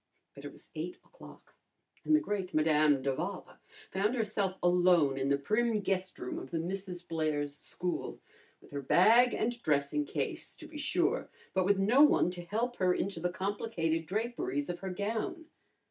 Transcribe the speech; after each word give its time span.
But 0.33 0.45
it 0.45 0.51
was 0.51 0.71
eight 0.73 0.95
o'clock 1.05 1.53
and 2.03 2.15
the 2.15 2.19
great 2.19 2.55
Madame 2.55 3.03
d'Avala 3.03 3.59
found 3.91 4.15
herself 4.15 4.57
alone 4.63 5.15
in 5.15 5.29
the 5.29 5.37
prim 5.37 5.79
guest 5.81 6.17
room 6.17 6.39
of 6.39 6.49
the 6.49 6.57
Misses 6.57 7.03
Blair's 7.03 7.55
School, 7.55 8.19
with 8.61 8.71
her 8.71 8.81
bag 8.81 9.35
and 9.35 9.61
dressing 9.61 10.05
case, 10.05 10.55
to 10.55 10.65
be 10.65 10.79
sure, 10.79 11.29
but 11.53 11.65
with 11.65 11.77
no 11.77 12.01
one 12.01 12.31
to 12.31 12.41
help 12.43 12.77
her 12.77 12.95
into 12.95 13.19
the 13.19 13.29
complicated 13.29 14.07
draperies 14.07 14.71
of 14.71 14.79
her 14.79 14.89
gown. 14.89 15.45